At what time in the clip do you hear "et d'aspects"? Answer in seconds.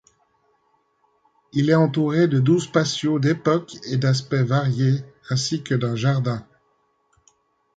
3.85-4.33